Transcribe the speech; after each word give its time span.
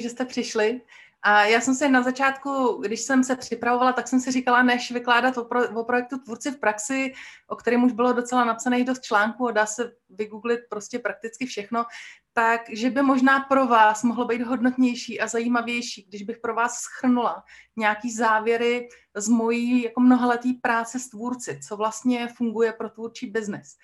díky, 0.00 0.08
že 0.08 0.10
jste 0.10 0.24
přišli. 0.24 0.80
A 1.22 1.44
já 1.44 1.60
jsem 1.60 1.74
se 1.74 1.88
na 1.88 2.02
začátku, 2.02 2.80
když 2.82 3.00
jsem 3.00 3.24
se 3.24 3.36
připravovala, 3.36 3.92
tak 3.92 4.08
jsem 4.08 4.20
si 4.20 4.32
říkala, 4.32 4.62
než 4.62 4.90
vykládat 4.90 5.38
o, 5.38 5.44
pro, 5.44 5.80
o 5.80 5.84
projektu 5.84 6.18
Tvůrci 6.18 6.50
v 6.50 6.60
praxi, 6.60 7.12
o 7.48 7.56
kterém 7.56 7.84
už 7.84 7.92
bylo 7.92 8.12
docela 8.12 8.44
napsaných 8.44 8.84
dost 8.84 9.02
článků 9.02 9.48
a 9.48 9.52
dá 9.52 9.66
se 9.66 9.92
vygooglit 10.08 10.60
prostě 10.70 10.98
prakticky 10.98 11.46
všechno, 11.46 11.84
tak 12.32 12.60
že 12.72 12.90
by 12.90 13.02
možná 13.02 13.40
pro 13.40 13.66
vás 13.66 14.02
mohlo 14.02 14.24
být 14.24 14.42
hodnotnější 14.42 15.20
a 15.20 15.26
zajímavější, 15.26 16.06
když 16.08 16.22
bych 16.22 16.38
pro 16.38 16.54
vás 16.54 16.80
schrnula 16.80 17.44
nějaký 17.76 18.12
závěry 18.12 18.88
z 19.16 19.28
mojí 19.28 19.82
jako 19.82 20.00
mnohaletý 20.00 20.54
práce 20.54 20.98
s 20.98 21.08
tvůrci, 21.08 21.60
co 21.68 21.76
vlastně 21.76 22.28
funguje 22.36 22.72
pro 22.72 22.90
tvůrčí 22.90 23.26
biznes. 23.26 23.76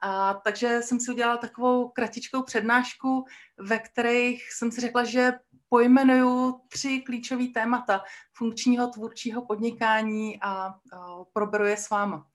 A 0.00 0.34
takže 0.34 0.82
jsem 0.82 1.00
si 1.00 1.10
udělala 1.10 1.36
takovou 1.36 1.88
kratičkou 1.88 2.42
přednášku, 2.42 3.24
ve 3.58 3.78
kterých 3.78 4.52
jsem 4.52 4.72
si 4.72 4.80
řekla, 4.80 5.04
že 5.04 5.32
pojmenuju 5.68 6.60
tři 6.68 7.02
klíčové 7.06 7.46
témata 7.54 8.04
funkčního 8.32 8.88
tvůrčího 8.88 9.46
podnikání 9.46 10.40
a, 10.40 10.50
a 10.50 10.74
proberu 11.32 11.64
je 11.64 11.76
s 11.76 11.90
váma. 11.90 12.26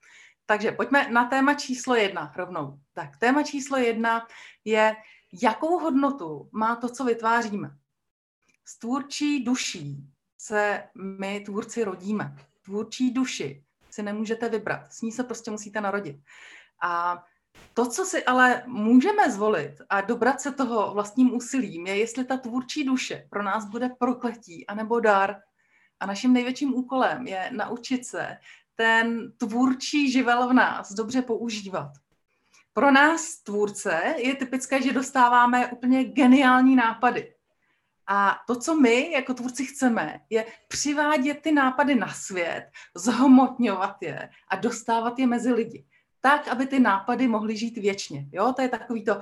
Takže 0.45 0.71
pojďme 0.71 1.09
na 1.09 1.25
téma 1.25 1.53
číslo 1.53 1.95
jedna 1.95 2.33
rovnou. 2.35 2.79
Tak 2.93 3.17
téma 3.17 3.43
číslo 3.43 3.77
jedna 3.77 4.27
je, 4.65 4.95
jakou 5.43 5.79
hodnotu 5.79 6.49
má 6.51 6.75
to, 6.75 6.89
co 6.89 7.03
vytváříme. 7.03 7.71
S 8.65 8.79
tvůrčí 8.79 9.43
duší 9.43 10.09
se 10.37 10.83
my 11.19 11.39
tvůrci 11.39 11.83
rodíme. 11.83 12.35
Tvůrčí 12.61 13.11
duši 13.11 13.63
si 13.89 14.03
nemůžete 14.03 14.49
vybrat, 14.49 14.93
s 14.93 15.01
ní 15.01 15.11
se 15.11 15.23
prostě 15.23 15.51
musíte 15.51 15.81
narodit. 15.81 16.15
A 16.81 17.23
to, 17.73 17.85
co 17.85 18.05
si 18.05 18.25
ale 18.25 18.63
můžeme 18.65 19.31
zvolit 19.31 19.81
a 19.89 20.01
dobrat 20.01 20.41
se 20.41 20.51
toho 20.51 20.93
vlastním 20.93 21.35
úsilím, 21.35 21.87
je, 21.87 21.97
jestli 21.97 22.25
ta 22.25 22.37
tvůrčí 22.37 22.83
duše 22.83 23.27
pro 23.29 23.43
nás 23.43 23.65
bude 23.65 23.89
prokletí 23.99 24.67
anebo 24.67 24.99
dar. 24.99 25.35
A 25.99 26.05
naším 26.05 26.33
největším 26.33 26.73
úkolem 26.73 27.27
je 27.27 27.49
naučit 27.53 28.05
se 28.05 28.37
ten 28.75 29.31
tvůrčí 29.37 30.11
živel 30.11 30.47
v 30.47 30.53
nás 30.53 30.93
dobře 30.93 31.21
používat. 31.21 31.91
Pro 32.73 32.91
nás, 32.91 33.37
tvůrce, 33.43 34.15
je 34.17 34.35
typické, 34.35 34.81
že 34.81 34.93
dostáváme 34.93 35.67
úplně 35.67 36.03
geniální 36.03 36.75
nápady. 36.75 37.35
A 38.07 38.37
to, 38.47 38.55
co 38.55 38.75
my 38.75 39.11
jako 39.11 39.33
tvůrci 39.33 39.65
chceme, 39.65 40.19
je 40.29 40.45
přivádět 40.67 41.41
ty 41.41 41.51
nápady 41.51 41.95
na 41.95 42.13
svět, 42.13 42.69
zhmotňovat 42.95 43.95
je 44.01 44.29
a 44.49 44.55
dostávat 44.55 45.19
je 45.19 45.27
mezi 45.27 45.53
lidi 45.53 45.85
tak, 46.21 46.47
aby 46.47 46.65
ty 46.65 46.79
nápady 46.79 47.27
mohly 47.27 47.57
žít 47.57 47.77
věčně. 47.77 48.25
Jo, 48.31 48.53
to 48.55 48.61
je 48.61 48.69
takový 48.69 49.05
to, 49.05 49.19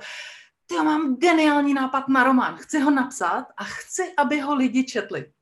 ty 0.66 0.74
mám 0.74 1.16
geniální 1.16 1.74
nápad 1.74 2.08
na 2.08 2.24
román, 2.24 2.56
chci 2.56 2.80
ho 2.80 2.90
napsat 2.90 3.46
a 3.56 3.64
chci, 3.64 4.14
aby 4.16 4.40
ho 4.40 4.54
lidi 4.54 4.84
četli. 4.84 5.32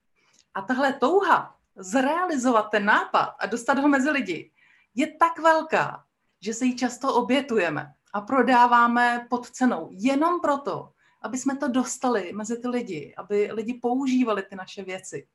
A 0.55 0.63
tahle 0.63 0.93
touha 0.93 1.57
zrealizovat 1.77 2.71
ten 2.71 2.85
nápad 2.85 3.35
a 3.39 3.47
dostat 3.47 3.79
ho 3.79 3.89
mezi 3.89 4.11
lidi 4.11 4.51
je 4.95 5.17
tak 5.17 5.39
velká, 5.39 6.05
že 6.41 6.55
se 6.55 6.65
ji 6.65 6.77
často 6.77 7.15
obětujeme 7.15 7.93
a 8.15 8.21
prodáváme 8.21 9.27
pod 9.31 9.51
cenou 9.51 9.89
jenom 9.93 10.41
proto, 10.41 10.93
aby 11.23 11.39
jsme 11.39 11.57
to 11.57 11.69
dostali 11.69 12.33
mezi 12.33 12.61
ty 12.61 12.69
lidi, 12.69 13.15
aby 13.19 13.49
lidi 13.53 13.75
používali 13.75 14.43
ty 14.43 14.57
naše 14.57 14.85
věci. 14.85 15.27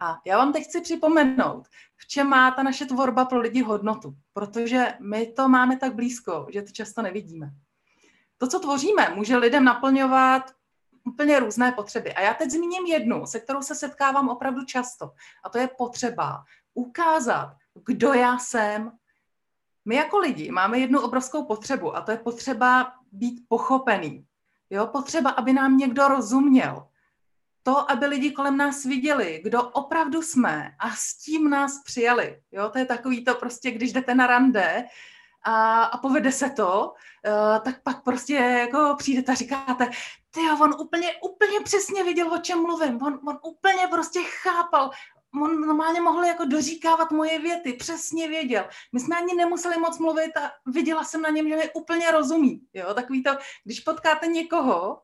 A 0.00 0.20
já 0.24 0.38
vám 0.38 0.52
teď 0.52 0.64
chci 0.64 0.80
připomenout, 0.80 1.68
v 1.96 2.06
čem 2.06 2.26
má 2.26 2.50
ta 2.50 2.62
naše 2.62 2.86
tvorba 2.86 3.24
pro 3.24 3.40
lidi 3.40 3.62
hodnotu, 3.62 4.14
protože 4.32 4.94
my 5.00 5.26
to 5.26 5.48
máme 5.48 5.76
tak 5.76 5.94
blízko, 5.94 6.46
že 6.52 6.62
to 6.62 6.72
často 6.72 7.02
nevidíme. 7.02 7.50
To, 8.38 8.48
co 8.48 8.60
tvoříme, 8.60 9.08
může 9.14 9.36
lidem 9.36 9.64
naplňovat 9.64 10.50
úplně 11.04 11.40
různé 11.40 11.72
potřeby. 11.72 12.14
A 12.14 12.20
já 12.20 12.34
teď 12.34 12.50
zmíním 12.50 12.86
jednu, 12.86 13.26
se 13.26 13.40
kterou 13.40 13.62
se 13.62 13.74
setkávám 13.74 14.28
opravdu 14.28 14.64
často. 14.64 15.12
A 15.44 15.48
to 15.48 15.58
je 15.58 15.68
potřeba 15.78 16.44
ukázat, 16.74 17.56
kdo 17.86 18.12
já 18.12 18.38
jsem. 18.38 18.92
My 19.84 19.94
jako 19.94 20.18
lidi 20.18 20.50
máme 20.50 20.78
jednu 20.78 21.00
obrovskou 21.00 21.44
potřebu 21.44 21.96
a 21.96 22.00
to 22.00 22.10
je 22.10 22.16
potřeba 22.16 22.92
být 23.12 23.44
pochopený. 23.48 24.24
Jo, 24.70 24.86
potřeba, 24.86 25.30
aby 25.30 25.52
nám 25.52 25.76
někdo 25.76 26.08
rozuměl 26.08 26.88
to, 27.68 27.90
aby 27.90 28.06
lidi 28.06 28.30
kolem 28.30 28.56
nás 28.56 28.84
viděli, 28.84 29.40
kdo 29.44 29.62
opravdu 29.62 30.22
jsme 30.22 30.70
a 30.78 30.90
s 30.90 31.14
tím 31.14 31.50
nás 31.50 31.82
přijali. 31.84 32.40
Jo, 32.52 32.70
to 32.70 32.78
je 32.78 32.84
takový 32.84 33.24
to 33.24 33.34
prostě, 33.34 33.70
když 33.70 33.92
jdete 33.92 34.14
na 34.14 34.26
rande 34.26 34.84
a, 35.42 35.84
a 35.84 35.98
povede 35.98 36.32
se 36.32 36.50
to, 36.50 36.92
uh, 37.26 37.58
tak 37.64 37.82
pak 37.82 38.02
prostě 38.02 38.34
jako 38.34 38.94
přijdete 38.98 39.32
a 39.32 39.34
říkáte, 39.34 39.90
ty 40.30 40.40
on 40.62 40.74
úplně, 40.80 41.08
úplně 41.22 41.60
přesně 41.60 42.04
viděl, 42.04 42.32
o 42.32 42.38
čem 42.38 42.62
mluvím, 42.62 43.02
on, 43.02 43.20
on 43.28 43.38
úplně 43.42 43.86
prostě 43.90 44.20
chápal, 44.22 44.90
on 45.42 45.60
normálně 45.60 46.00
mohl 46.00 46.24
jako 46.24 46.44
doříkávat 46.44 47.10
moje 47.10 47.38
věty, 47.38 47.72
přesně 47.72 48.28
věděl. 48.28 48.64
My 48.92 49.00
jsme 49.00 49.16
ani 49.16 49.34
nemuseli 49.34 49.78
moc 49.78 49.98
mluvit 49.98 50.36
a 50.36 50.52
viděla 50.66 51.04
jsem 51.04 51.22
na 51.22 51.30
něm, 51.30 51.48
že 51.48 51.56
mi 51.56 51.70
úplně 51.74 52.10
rozumí. 52.10 52.60
Jo? 52.74 52.94
Takový 52.94 53.22
to, 53.22 53.30
když 53.64 53.80
potkáte 53.80 54.26
někoho, 54.26 55.00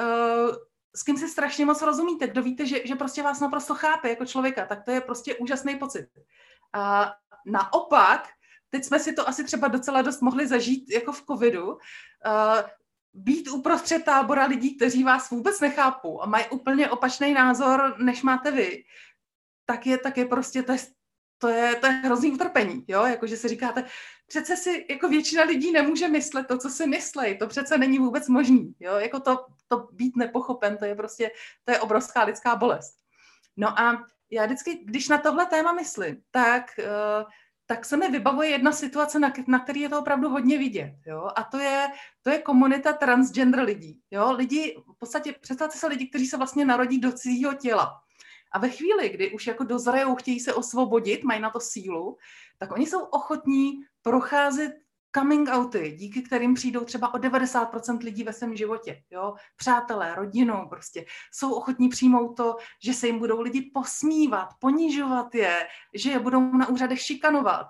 uh, 0.00 0.56
s 0.96 1.02
kým 1.02 1.16
si 1.16 1.28
strašně 1.28 1.64
moc 1.64 1.82
rozumíte, 1.82 2.28
kdo 2.28 2.42
víte, 2.42 2.66
že, 2.66 2.86
že 2.86 2.94
prostě 2.94 3.22
vás 3.22 3.40
naprosto 3.40 3.74
chápe 3.74 4.08
jako 4.08 4.26
člověka, 4.26 4.66
tak 4.66 4.84
to 4.84 4.90
je 4.90 5.00
prostě 5.00 5.34
úžasný 5.34 5.76
pocit. 5.76 6.08
A 6.72 7.12
naopak, 7.46 8.28
teď 8.70 8.84
jsme 8.84 8.98
si 8.98 9.12
to 9.12 9.28
asi 9.28 9.44
třeba 9.44 9.68
docela 9.68 10.02
dost 10.02 10.20
mohli 10.20 10.46
zažít 10.46 10.90
jako 10.90 11.12
v 11.12 11.22
covidu, 11.26 11.66
uh, 11.72 11.78
být 13.14 13.48
uprostřed 13.48 14.04
tábora 14.04 14.46
lidí, 14.46 14.76
kteří 14.76 15.04
vás 15.04 15.30
vůbec 15.30 15.60
nechápou 15.60 16.22
a 16.22 16.26
mají 16.26 16.44
úplně 16.50 16.90
opačný 16.90 17.32
názor, 17.32 17.94
než 17.98 18.22
máte 18.22 18.50
vy, 18.50 18.84
tak 19.66 19.86
je, 19.86 19.98
tak 19.98 20.16
je 20.16 20.24
prostě, 20.24 20.62
to 20.62 20.72
je, 20.72 20.78
to 21.38 21.48
je, 21.48 21.74
to 21.74 21.86
je 21.86 21.92
hrozný 21.92 22.32
utrpení, 22.32 22.84
jo, 22.88 23.06
jakože 23.06 23.36
si 23.36 23.48
říkáte, 23.48 23.84
přece 24.26 24.56
si 24.56 24.86
jako 24.90 25.08
většina 25.08 25.44
lidí 25.44 25.72
nemůže 25.72 26.08
myslet 26.08 26.46
to, 26.46 26.58
co 26.58 26.70
si 26.70 26.86
myslí, 26.86 27.38
to 27.38 27.46
přece 27.46 27.78
není 27.78 27.98
vůbec 27.98 28.28
možný, 28.28 28.74
jo, 28.80 28.94
jako 28.94 29.20
to, 29.20 29.46
to 29.76 29.88
být 29.92 30.16
nepochopen, 30.16 30.76
to 30.76 30.84
je 30.84 30.94
prostě, 30.94 31.30
to 31.64 31.72
je 31.72 31.80
obrovská 31.80 32.24
lidská 32.24 32.56
bolest. 32.56 32.94
No 33.56 33.80
a 33.80 34.04
já 34.30 34.46
vždycky, 34.46 34.84
když 34.84 35.08
na 35.08 35.18
tohle 35.18 35.46
téma 35.46 35.72
myslím, 35.72 36.22
tak, 36.30 36.64
uh, 36.78 37.30
tak 37.66 37.84
se 37.84 37.96
mi 37.96 38.10
vybavuje 38.10 38.48
jedna 38.48 38.72
situace, 38.72 39.18
na, 39.18 39.32
na 39.46 39.58
který 39.58 39.80
je 39.80 39.88
to 39.88 39.98
opravdu 39.98 40.28
hodně 40.28 40.58
vidět, 40.58 40.94
jo, 41.06 41.28
a 41.36 41.42
to 41.44 41.58
je, 41.58 41.88
to 42.22 42.30
je 42.30 42.38
komunita 42.38 42.92
transgender 42.92 43.60
lidí, 43.60 44.00
jo, 44.10 44.32
lidi, 44.32 44.76
v 44.94 44.98
podstatě 44.98 45.32
představte 45.32 45.78
se 45.78 45.86
lidi, 45.86 46.06
kteří 46.08 46.26
se 46.26 46.36
vlastně 46.36 46.64
narodí 46.64 46.98
do 46.98 47.12
cizího 47.12 47.54
těla, 47.54 48.02
a 48.52 48.58
ve 48.58 48.68
chvíli, 48.68 49.08
kdy 49.08 49.30
už 49.30 49.46
jako 49.46 49.64
dozrajou, 49.64 50.14
chtějí 50.14 50.40
se 50.40 50.54
osvobodit, 50.54 51.24
mají 51.24 51.40
na 51.40 51.50
to 51.50 51.60
sílu, 51.60 52.18
tak 52.58 52.72
oni 52.72 52.86
jsou 52.86 53.00
ochotní 53.04 53.72
procházet 54.02 54.72
coming 55.14 55.48
outy, 55.48 55.92
díky 55.98 56.22
kterým 56.22 56.54
přijdou 56.54 56.84
třeba 56.84 57.14
o 57.14 57.16
90% 57.16 57.98
lidí 58.04 58.24
ve 58.24 58.32
svém 58.32 58.56
životě. 58.56 59.02
Jo? 59.10 59.34
Přátelé, 59.56 60.14
rodinou 60.14 60.68
prostě. 60.68 61.04
Jsou 61.32 61.54
ochotní 61.54 61.88
přijmout 61.88 62.36
to, 62.36 62.56
že 62.82 62.94
se 62.94 63.06
jim 63.06 63.18
budou 63.18 63.40
lidi 63.40 63.70
posmívat, 63.74 64.48
ponižovat 64.60 65.34
je, 65.34 65.68
že 65.94 66.10
je 66.10 66.18
budou 66.18 66.40
na 66.40 66.68
úřadech 66.68 67.00
šikanovat. 67.00 67.66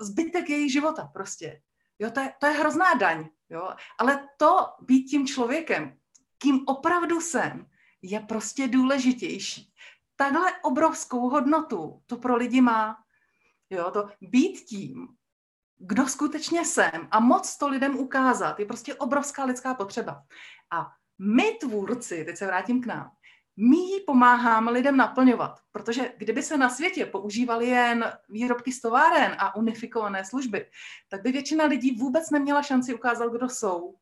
Zbytek 0.00 0.50
jejich 0.50 0.72
života 0.72 1.10
prostě. 1.12 1.60
Jo, 1.98 2.10
to 2.10 2.20
je, 2.20 2.32
to 2.40 2.46
je 2.46 2.52
hrozná 2.52 2.94
daň. 2.94 3.28
Jo? 3.50 3.68
Ale 3.98 4.28
to 4.36 4.66
být 4.80 5.04
tím 5.04 5.26
člověkem, 5.26 5.96
kým 6.38 6.60
opravdu 6.66 7.20
jsem, 7.20 7.66
je 8.02 8.20
prostě 8.20 8.68
důležitější 8.68 9.72
takhle 10.16 10.52
obrovskou 10.62 11.28
hodnotu 11.28 12.02
to 12.06 12.16
pro 12.16 12.36
lidi 12.36 12.60
má. 12.60 12.96
Jo, 13.70 13.90
to 13.90 14.08
být 14.20 14.60
tím, 14.60 15.08
kdo 15.78 16.08
skutečně 16.08 16.64
jsem 16.64 17.08
a 17.10 17.20
moc 17.20 17.56
to 17.56 17.68
lidem 17.68 17.96
ukázat, 17.96 18.60
je 18.60 18.66
prostě 18.66 18.94
obrovská 18.94 19.44
lidská 19.44 19.74
potřeba. 19.74 20.22
A 20.70 20.92
my 21.18 21.52
tvůrci, 21.60 22.24
teď 22.24 22.36
se 22.36 22.46
vrátím 22.46 22.82
k 22.82 22.86
nám, 22.86 23.10
my 23.56 23.76
ji 23.76 24.00
pomáháme 24.00 24.70
lidem 24.70 24.96
naplňovat, 24.96 25.60
protože 25.72 26.12
kdyby 26.16 26.42
se 26.42 26.56
na 26.56 26.68
světě 26.68 27.06
používaly 27.06 27.66
jen 27.66 28.12
výrobky 28.28 28.72
z 28.72 28.80
továren 28.80 29.36
a 29.38 29.56
unifikované 29.56 30.24
služby, 30.24 30.66
tak 31.08 31.22
by 31.22 31.32
většina 31.32 31.64
lidí 31.64 31.96
vůbec 31.96 32.30
neměla 32.30 32.62
šanci 32.62 32.94
ukázat, 32.94 33.32
kdo 33.32 33.48
jsou. 33.48 33.94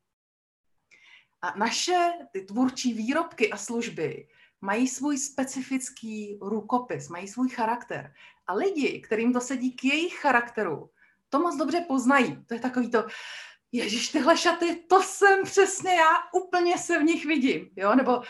A 1.43 1.59
naše 1.59 2.11
ty 2.33 2.41
tvůrčí 2.41 2.95
výrobky 2.95 3.51
a 3.51 3.57
služby 3.57 4.29
mají 4.61 4.89
svůj 4.89 5.19
specifický 5.19 6.39
rukopis, 6.43 7.09
mají 7.09 7.29
svůj 7.29 7.49
charakter. 7.49 8.13
A 8.47 8.55
lidi, 8.55 9.01
kterým 9.01 9.33
to 9.33 9.41
sedí 9.41 9.73
k 9.73 9.85
jejich 9.85 10.15
charakteru, 10.15 10.91
to 11.35 11.41
moc 11.41 11.57
dobře 11.57 11.81
poznají. 11.81 12.45
To 12.47 12.55
je 12.55 12.61
takový 12.61 12.91
to, 12.91 13.07
ježiš, 13.73 14.09
tyhle 14.09 14.37
šaty, 14.37 14.85
to 14.89 15.03
jsem 15.03 15.43
přesně 15.45 15.95
já, 15.95 16.11
úplně 16.35 16.79
se 16.79 16.99
v 16.99 17.03
nich 17.03 17.27
vidím, 17.27 17.71
jo, 17.77 17.95
nebo 17.95 18.23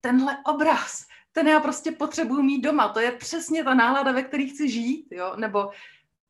tenhle 0.00 0.36
obraz, 0.46 1.06
ten 1.32 1.48
já 1.48 1.60
prostě 1.60 1.92
potřebuju 1.92 2.42
mít 2.42 2.60
doma, 2.60 2.88
to 2.88 3.00
je 3.00 3.12
přesně 3.12 3.64
ta 3.64 3.74
nálada, 3.74 4.12
ve 4.12 4.22
které 4.22 4.44
chci 4.44 4.68
žít, 4.68 5.06
jo, 5.10 5.32
nebo 5.36 5.70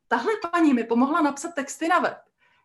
tahle 0.09 0.33
paní 0.51 0.75
mi 0.75 0.85
pomohla 0.85 1.21
napsat 1.21 1.55
texty 1.55 1.89
na 1.89 1.99
web, 1.99 2.19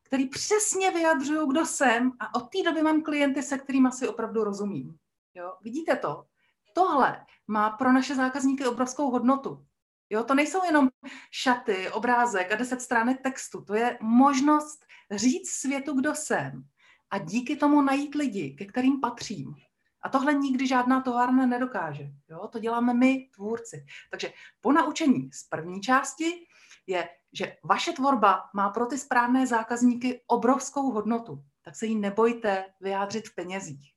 který 0.03 0.29
přesně 0.29 0.91
vyjadřují, 0.91 1.47
kdo 1.47 1.65
jsem 1.65 2.11
a 2.19 2.35
od 2.35 2.49
té 2.49 2.63
doby 2.63 2.81
mám 2.81 3.01
klienty, 3.01 3.43
se 3.43 3.57
kterými 3.57 3.91
si 3.91 4.07
opravdu 4.07 4.43
rozumím. 4.43 4.97
Jo? 5.35 5.53
Vidíte 5.61 5.95
to? 5.95 6.25
Tohle 6.73 7.25
má 7.47 7.69
pro 7.69 7.91
naše 7.91 8.15
zákazníky 8.15 8.65
obrovskou 8.65 9.11
hodnotu. 9.11 9.65
Jo, 10.09 10.23
to 10.23 10.35
nejsou 10.35 10.65
jenom 10.65 10.89
šaty, 11.31 11.89
obrázek 11.89 12.51
a 12.51 12.55
deset 12.55 12.81
stránek 12.81 13.21
textu. 13.21 13.61
To 13.61 13.75
je 13.75 13.97
možnost 14.01 14.85
říct 15.11 15.49
světu, 15.49 15.93
kdo 15.93 16.15
jsem 16.15 16.63
a 17.11 17.17
díky 17.17 17.55
tomu 17.55 17.81
najít 17.81 18.15
lidi, 18.15 18.55
ke 18.57 18.65
kterým 18.65 19.01
patřím. 19.01 19.55
A 20.01 20.09
tohle 20.09 20.33
nikdy 20.33 20.67
žádná 20.67 21.01
továrna 21.01 21.45
nedokáže. 21.45 22.11
Jo? 22.29 22.47
To 22.47 22.59
děláme 22.59 22.93
my, 22.93 23.29
tvůrci. 23.35 23.85
Takže 24.11 24.33
po 24.61 24.71
naučení 24.71 25.31
z 25.31 25.43
první 25.43 25.81
části 25.81 26.47
je, 26.87 27.09
že 27.33 27.57
vaše 27.63 27.93
tvorba 27.93 28.43
má 28.53 28.69
pro 28.69 28.85
ty 28.85 28.97
správné 28.97 29.47
zákazníky 29.47 30.21
obrovskou 30.27 30.91
hodnotu. 30.91 31.43
Tak 31.61 31.75
se 31.75 31.85
jí 31.85 31.95
nebojte 31.95 32.65
vyjádřit 32.81 33.27
v 33.27 33.35
penězích. 33.35 33.93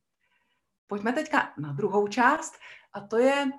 Pojďme 0.86 1.12
teďka 1.12 1.52
na 1.58 1.72
druhou 1.72 2.08
část 2.08 2.54
a 2.92 3.00
to 3.00 3.18
je 3.18 3.50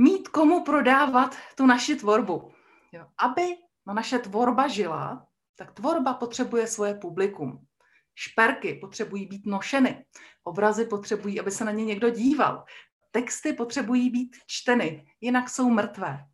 mít 0.00 0.28
komu 0.28 0.64
prodávat 0.64 1.36
tu 1.54 1.66
naši 1.66 1.96
tvorbu. 1.96 2.52
Jo. 2.92 3.06
Aby 3.18 3.42
na 3.86 3.94
naše 3.94 4.18
tvorba 4.18 4.68
žila, 4.68 5.26
tak 5.56 5.72
tvorba 5.72 6.14
potřebuje 6.14 6.66
svoje 6.66 6.94
publikum. 6.94 7.66
Šperky 8.14 8.74
potřebují 8.74 9.26
být 9.26 9.46
nošeny, 9.46 10.04
obrazy 10.44 10.84
potřebují, 10.84 11.40
aby 11.40 11.50
se 11.50 11.64
na 11.64 11.72
ně 11.72 11.84
někdo 11.84 12.10
díval, 12.10 12.64
texty 13.10 13.52
potřebují 13.52 14.10
být 14.10 14.36
čteny, 14.46 15.06
jinak 15.20 15.50
jsou 15.50 15.70
mrtvé. 15.70 16.24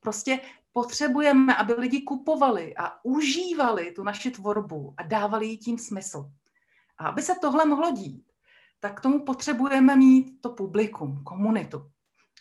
Prostě 0.00 0.40
potřebujeme, 0.72 1.56
aby 1.56 1.72
lidi 1.72 2.02
kupovali 2.02 2.76
a 2.76 3.04
užívali 3.04 3.92
tu 3.92 4.02
naši 4.02 4.30
tvorbu 4.30 4.94
a 4.96 5.02
dávali 5.02 5.46
jí 5.46 5.58
tím 5.58 5.78
smysl. 5.78 6.30
A 6.98 7.08
aby 7.08 7.22
se 7.22 7.34
tohle 7.40 7.64
mohlo 7.64 7.90
dít, 7.90 8.26
tak 8.80 8.98
k 8.98 9.00
tomu 9.00 9.24
potřebujeme 9.24 9.96
mít 9.96 10.40
to 10.40 10.50
publikum, 10.50 11.24
komunitu. 11.24 11.90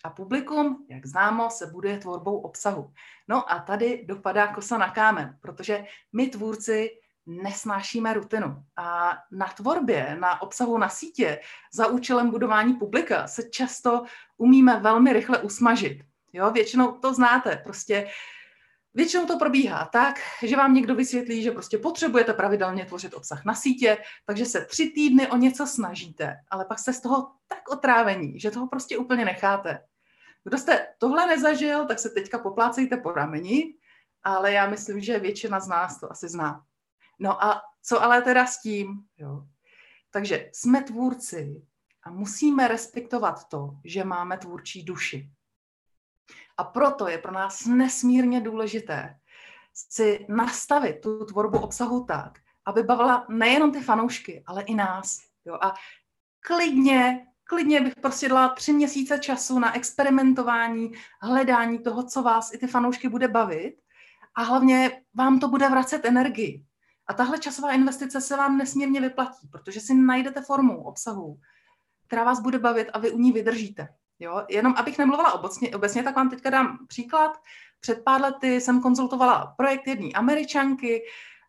A 0.04 0.10
publikum, 0.10 0.86
jak 0.90 1.06
známo, 1.06 1.50
se 1.50 1.68
buduje 1.68 1.98
tvorbou 1.98 2.40
obsahu. 2.40 2.94
No 3.28 3.52
a 3.52 3.60
tady 3.60 4.06
dopadá 4.08 4.48
kosa 4.48 4.78
na 4.78 4.90
kámen, 4.92 5.38
protože 5.42 5.86
my 6.14 6.28
tvůrci 6.28 6.90
nesnášíme 7.26 8.14
rutinu. 8.14 8.64
A 8.78 9.18
na 9.32 9.48
tvorbě, 9.48 10.18
na 10.20 10.42
obsahu 10.42 10.78
na 10.78 10.90
sítě, 10.90 11.40
za 11.74 11.88
účelem 11.88 12.30
budování 12.30 12.74
publika 12.74 13.28
se 13.28 13.50
často 13.50 14.04
umíme 14.38 14.80
velmi 14.80 15.14
rychle 15.14 15.38
usmažit. 15.38 16.04
Jo, 16.34 16.52
většinou 16.52 16.92
to 16.92 17.14
znáte, 17.14 17.62
prostě 17.64 18.08
Většinou 18.98 19.26
to 19.26 19.38
probíhá 19.38 19.86
tak, 19.86 20.16
že 20.44 20.56
vám 20.56 20.74
někdo 20.74 20.96
vysvětlí, 20.96 21.44
že 21.44 21.52
prostě 21.52 21.78
potřebujete 21.78 22.34
pravidelně 22.34 22.86
tvořit 22.86 23.14
obsah 23.14 23.46
na 23.46 23.56
sítě, 23.56 23.98
takže 24.26 24.46
se 24.46 24.66
tři 24.66 24.92
týdny 24.96 25.28
o 25.28 25.38
něco 25.38 25.68
snažíte, 25.68 26.36
ale 26.52 26.66
pak 26.66 26.80
jste 26.80 26.94
z 26.94 27.02
toho 27.02 27.32
tak 27.48 27.70
otrávení, 27.70 28.40
že 28.40 28.52
toho 28.52 28.68
prostě 28.68 28.98
úplně 28.98 29.26
necháte. 29.26 29.80
Kdo 30.44 30.58
jste 30.58 30.88
tohle 30.98 31.28
nezažil, 31.28 31.86
tak 31.86 32.00
se 32.00 32.10
teďka 32.10 32.40
poplácejte 32.40 32.98
po 32.98 33.12
rameni, 33.12 33.74
ale 34.24 34.52
já 34.52 34.70
myslím, 34.70 35.02
že 35.02 35.20
většina 35.20 35.60
z 35.60 35.68
nás 35.68 36.00
to 36.00 36.12
asi 36.12 36.28
zná. 36.30 36.64
No 37.20 37.44
a 37.44 37.62
co 37.84 38.04
ale 38.04 38.22
teda 38.22 38.46
s 38.46 38.62
tím? 38.62 38.88
Jo? 39.18 39.44
Takže 40.12 40.50
jsme 40.54 40.84
tvůrci 40.84 41.62
a 42.04 42.12
musíme 42.12 42.68
respektovat 42.68 43.48
to, 43.48 43.70
že 43.86 44.04
máme 44.04 44.38
tvůrčí 44.38 44.84
duši. 44.84 45.30
A 46.58 46.64
proto 46.64 47.08
je 47.08 47.18
pro 47.18 47.32
nás 47.32 47.66
nesmírně 47.66 48.42
důležité 48.42 49.16
si 49.90 50.26
nastavit 50.30 51.02
tu 51.02 51.26
tvorbu 51.26 51.58
obsahu 51.58 52.04
tak, 52.04 52.40
aby 52.66 52.84
bavila 52.84 53.26
nejenom 53.30 53.72
ty 53.72 53.82
fanoušky, 53.82 54.44
ale 54.46 54.64
i 54.64 54.76
nás. 54.76 55.18
Jo? 55.46 55.58
A 55.62 55.74
klidně, 56.40 57.28
klidně 57.44 57.82
bych 57.82 57.96
prostě 57.96 58.30
dala 58.30 58.50
tři 58.50 58.74
měsíce 58.74 59.20
času 59.20 59.60
na 59.60 59.76
experimentování, 59.76 60.92
hledání 61.22 61.80
toho, 61.80 62.04
co 62.04 62.22
vás 62.22 62.54
i 62.54 62.58
ty 62.58 62.68
fanoušky 62.68 63.10
bude 63.10 63.28
bavit 63.28 63.76
a 64.36 64.44
hlavně 64.44 65.02
vám 65.14 65.40
to 65.40 65.48
bude 65.48 65.70
vracet 65.70 66.06
energii. 66.06 66.64
A 67.08 67.14
tahle 67.14 67.40
časová 67.40 67.72
investice 67.72 68.22
se 68.22 68.38
vám 68.38 68.58
nesmírně 68.58 69.02
vyplatí, 69.02 69.48
protože 69.48 69.80
si 69.80 69.94
najdete 69.94 70.42
formu 70.42 70.84
obsahu, 70.84 71.40
která 72.08 72.24
vás 72.24 72.40
bude 72.40 72.60
bavit 72.60 72.90
a 72.94 73.00
vy 73.00 73.12
u 73.12 73.18
ní 73.18 73.32
vydržíte. 73.32 73.88
Jo? 74.20 74.44
Jenom 74.50 74.74
abych 74.78 74.98
nemluvila 74.98 75.34
obecně, 75.34 75.76
obecně, 75.76 76.04
tak 76.04 76.16
vám 76.16 76.30
teďka 76.30 76.50
dám 76.50 76.78
příklad. 76.88 77.38
Před 77.80 78.04
pár 78.04 78.22
lety 78.22 78.62
jsem 78.62 78.82
konzultovala 78.82 79.54
projekt 79.58 79.88
jedné 79.88 80.10
američanky. 80.16 81.02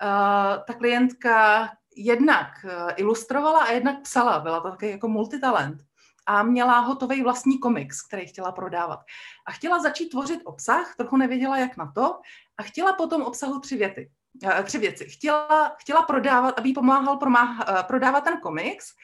Uh, 0.03 0.65
ta 0.67 0.75
klientka 0.79 1.69
jednak 1.97 2.47
uh, 2.65 2.71
ilustrovala 2.97 3.61
a 3.61 3.73
jednak 3.73 4.03
psala. 4.03 4.41
Byla 4.41 4.61
to 4.61 4.87
jako 4.87 5.09
multitalent. 5.09 5.83
A 6.27 6.43
měla 6.43 6.79
hotový 6.79 7.23
vlastní 7.23 7.59
komiks, 7.59 8.03
který 8.03 8.27
chtěla 8.27 8.53
prodávat. 8.53 9.01
A 9.47 9.53
chtěla 9.53 9.79
začít 9.79 10.09
tvořit 10.09 10.41
obsah, 10.45 10.95
trochu 10.97 11.17
nevěděla, 11.17 11.59
jak 11.59 11.77
na 11.77 11.93
to. 11.95 12.21
A 12.59 12.63
chtěla 12.63 12.93
potom 12.93 13.23
obsahu 13.23 13.61
tři 13.61 13.77
věty. 13.77 14.11
Uh, 14.43 14.63
tři 14.63 14.79
věci. 14.79 15.05
Chtěla, 15.05 15.77
chtěla 15.79 16.03
prodávat, 16.03 16.59
aby 16.59 16.73
pomáhal 16.73 17.17
promáha, 17.17 17.83
prodávat 17.83 18.25
ten 18.25 18.41
komiks, 18.41 18.95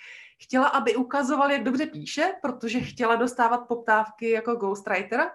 Chtěla, 0.45 0.69
aby 0.69 0.97
ukazoval, 0.97 1.51
jak 1.51 1.63
dobře 1.63 1.87
píše, 1.87 2.33
protože 2.43 2.81
chtěla 2.81 3.17
dostávat 3.17 3.59
poptávky 3.59 4.31
jako 4.31 4.55
ghostwriter 4.55 5.31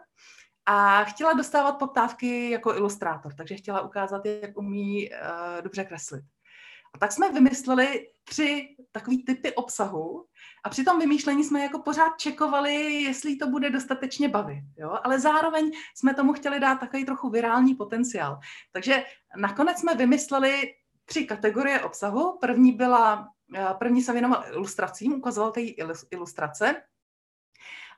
a 0.65 1.03
chtěla 1.03 1.33
dostávat 1.33 1.71
poptávky 1.71 2.49
jako 2.49 2.75
ilustrátor, 2.75 3.33
takže 3.33 3.55
chtěla 3.55 3.81
ukázat, 3.81 4.25
jak 4.25 4.57
umí 4.57 5.09
uh, 5.09 5.61
dobře 5.61 5.83
kreslit. 5.83 6.23
A 6.95 6.97
tak 6.97 7.11
jsme 7.11 7.31
vymysleli 7.31 8.07
tři 8.23 8.75
takové 8.91 9.17
typy 9.25 9.53
obsahu 9.53 10.25
a 10.63 10.69
při 10.69 10.83
tom 10.83 10.99
vymýšlení 10.99 11.43
jsme 11.43 11.59
jako 11.63 11.79
pořád 11.79 12.17
čekovali, 12.17 12.93
jestli 13.03 13.35
to 13.35 13.47
bude 13.47 13.69
dostatečně 13.69 14.29
bavit. 14.29 14.63
Jo? 14.77 14.99
Ale 15.03 15.19
zároveň 15.19 15.71
jsme 15.95 16.13
tomu 16.13 16.33
chtěli 16.33 16.59
dát 16.59 16.79
takový 16.79 17.05
trochu 17.05 17.29
virální 17.29 17.75
potenciál. 17.75 18.39
Takže 18.71 19.03
nakonec 19.37 19.79
jsme 19.79 19.95
vymysleli 19.95 20.73
tři 21.05 21.25
kategorie 21.25 21.81
obsahu. 21.81 22.37
První 22.41 22.71
byla 22.71 23.27
první 23.73 24.01
se 24.01 24.13
věnoval 24.13 24.43
ilustracím, 24.51 25.13
ukazoval 25.13 25.51
ty 25.51 25.75
ilustrace. 26.11 26.81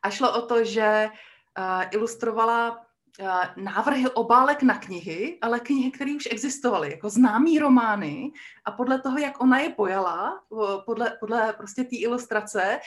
A 0.04 0.10
šlo 0.10 0.34
o 0.34 0.46
to, 0.46 0.64
že 0.64 0.82
eh, 0.82 1.90
ilustrovala 1.92 2.86
eh, 3.20 3.26
návrhy 3.58 4.10
obálek 4.10 4.64
na 4.64 4.78
knihy, 4.78 5.38
ale 5.42 5.60
knihy, 5.60 5.92
které 5.92 6.16
už 6.16 6.28
existovaly, 6.32 6.92
jako 6.92 7.10
známý 7.10 7.60
romány 7.60 8.32
a 8.66 8.72
podle 8.72 9.02
toho, 9.02 9.18
jak 9.18 9.42
ona 9.42 9.60
je 9.60 9.70
pojala, 9.70 10.44
podle, 10.86 11.18
podle 11.20 11.54
prostě 11.54 11.84
té 11.84 11.96
ilustrace, 11.96 12.80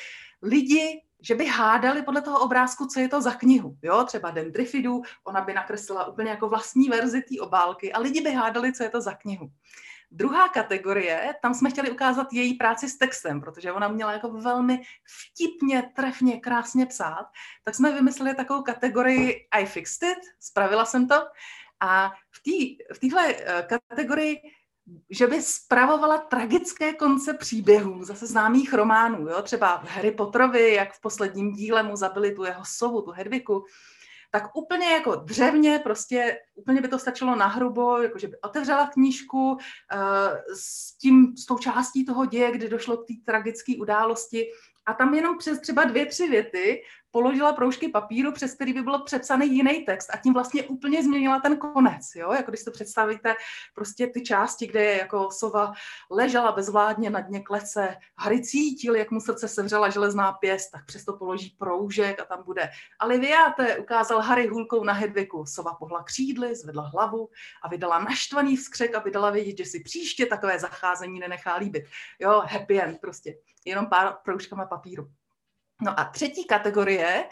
lidi, 0.42 1.02
že 1.20 1.34
by 1.34 1.46
hádali 1.46 2.02
podle 2.02 2.22
toho 2.22 2.40
obrázku, 2.40 2.86
co 2.86 3.00
je 3.00 3.08
to 3.08 3.20
za 3.20 3.34
knihu. 3.34 3.76
Jo, 3.82 4.04
třeba 4.04 4.30
Dendrifidu, 4.30 5.02
ona 5.24 5.40
by 5.40 5.54
nakreslila 5.54 6.06
úplně 6.06 6.30
jako 6.30 6.48
vlastní 6.48 6.88
verzi 6.88 7.22
té 7.22 7.40
obálky 7.40 7.92
a 7.92 8.00
lidi 8.00 8.20
by 8.20 8.32
hádali, 8.32 8.72
co 8.72 8.82
je 8.82 8.90
to 8.90 9.00
za 9.00 9.14
knihu. 9.14 9.50
Druhá 10.16 10.48
kategorie, 10.48 11.34
tam 11.42 11.54
jsme 11.54 11.70
chtěli 11.70 11.90
ukázat 11.90 12.32
její 12.32 12.54
práci 12.54 12.88
s 12.88 12.98
textem, 12.98 13.40
protože 13.40 13.72
ona 13.72 13.88
měla 13.88 14.12
jako 14.12 14.28
velmi 14.28 14.82
vtipně, 15.04 15.92
trefně, 15.96 16.40
krásně 16.40 16.86
psát, 16.86 17.26
tak 17.64 17.74
jsme 17.74 17.92
vymysleli 17.92 18.34
takovou 18.34 18.62
kategorii 18.62 19.48
I 19.50 19.66
fixed 19.66 20.02
it, 20.02 20.18
spravila 20.40 20.84
jsem 20.84 21.08
to. 21.08 21.14
A 21.80 22.12
v 22.30 22.42
téhle 23.00 23.32
v 23.32 23.40
eh, 23.46 23.66
kategorii 23.88 24.40
že 25.10 25.26
by 25.26 25.42
spravovala 25.42 26.18
tragické 26.18 26.92
konce 26.92 27.34
příběhů, 27.34 28.04
zase 28.04 28.26
známých 28.26 28.74
románů, 28.74 29.28
jo? 29.28 29.42
třeba 29.42 29.74
Harry 29.76 30.10
Potterovi, 30.10 30.74
jak 30.74 30.92
v 30.92 31.00
posledním 31.00 31.52
díle 31.52 31.82
mu 31.82 31.96
zabili 31.96 32.34
tu 32.34 32.44
jeho 32.44 32.62
sovu, 32.64 33.02
tu 33.02 33.10
Hedviku, 33.10 33.64
tak 34.34 34.56
úplně 34.56 34.86
jako 34.86 35.14
dřevně, 35.14 35.78
prostě 35.78 36.38
úplně 36.54 36.80
by 36.80 36.88
to 36.88 36.98
stačilo 36.98 37.36
na 37.36 37.46
hrubo, 37.46 38.02
jako 38.02 38.18
že 38.18 38.28
by 38.28 38.40
otevřela 38.40 38.86
knížku 38.86 39.52
uh, 39.52 39.58
s, 40.54 40.98
tím, 40.98 41.36
s 41.36 41.46
tou 41.46 41.58
částí 41.58 42.06
toho 42.06 42.26
děje, 42.26 42.52
kdy 42.52 42.68
došlo 42.68 42.96
k 42.96 43.06
té 43.06 43.12
tragické 43.26 43.72
události. 43.80 44.46
A 44.86 44.94
tam 44.94 45.14
jenom 45.14 45.38
přes 45.38 45.60
třeba 45.60 45.84
dvě, 45.84 46.06
tři 46.06 46.28
věty 46.28 46.82
položila 47.14 47.52
proužky 47.52 47.88
papíru, 47.88 48.32
přes 48.32 48.54
který 48.54 48.72
by 48.72 48.82
bylo 48.82 49.02
přepsaný 49.04 49.56
jiný 49.56 49.84
text 49.84 50.10
a 50.12 50.16
tím 50.16 50.34
vlastně 50.34 50.62
úplně 50.62 51.02
změnila 51.02 51.40
ten 51.40 51.56
konec, 51.56 52.14
jo, 52.16 52.32
jako 52.32 52.50
když 52.50 52.64
to 52.64 52.70
představíte 52.70 53.34
prostě 53.74 54.06
ty 54.06 54.22
části, 54.22 54.66
kde 54.66 54.84
je 54.84 54.98
jako 54.98 55.30
sova 55.30 55.72
ležela 56.10 56.52
bezvládně 56.52 57.10
na 57.10 57.20
dně 57.20 57.40
klece, 57.40 57.96
Harry 58.18 58.42
cítil, 58.42 58.96
jak 58.96 59.10
mu 59.10 59.20
srdce 59.20 59.48
sevřela 59.48 59.90
železná 59.90 60.32
pěst, 60.32 60.70
tak 60.70 60.86
přesto 60.86 61.16
položí 61.16 61.56
proužek 61.58 62.20
a 62.20 62.24
tam 62.24 62.44
bude 62.44 62.70
Aliviáte, 62.98 63.78
ukázal 63.78 64.20
Harry 64.20 64.46
hůlkou 64.46 64.84
na 64.84 64.92
Hedviku, 64.92 65.46
sova 65.46 65.74
pohla 65.74 66.02
křídly, 66.02 66.56
zvedla 66.56 66.82
hlavu 66.82 67.28
a 67.62 67.68
vydala 67.68 67.98
naštvaný 67.98 68.56
vzkřek 68.56 68.94
a 68.94 68.98
vydala 68.98 69.30
vědět, 69.30 69.58
že 69.58 69.70
si 69.70 69.80
příště 69.80 70.26
takové 70.26 70.58
zacházení 70.58 71.20
nenechá 71.20 71.56
líbit. 71.56 71.84
Jo, 72.18 72.42
happy 72.46 72.80
end 72.80 73.00
prostě, 73.00 73.34
jenom 73.64 73.86
pár 73.86 74.16
proužkama 74.24 74.66
papíru. 74.66 75.08
No 75.84 76.00
a 76.00 76.04
třetí 76.04 76.44
kategorie, 76.44 77.24